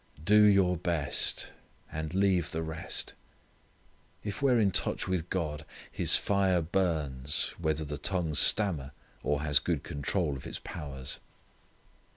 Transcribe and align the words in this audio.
Do 0.23 0.41
your 0.45 0.77
best, 0.77 1.51
and 1.91 2.11
leave 2.15 2.49
the 2.49 2.63
rest. 2.63 3.13
If 4.23 4.41
we 4.41 4.51
are 4.51 4.59
in 4.59 4.71
touch 4.71 5.07
with 5.07 5.29
God 5.29 5.63
His 5.91 6.17
fire 6.17 6.59
burns 6.63 7.53
whether 7.59 7.85
the 7.85 7.99
tongue 7.99 8.33
stammer 8.33 8.93
or 9.21 9.41
has 9.43 9.59
good 9.59 9.83
control 9.83 10.35
of 10.35 10.47
its 10.47 10.57
powers. 10.63 11.19